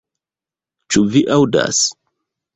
Ĉu 0.95 1.03
vi 1.17 1.23
aŭdas! 1.37 1.85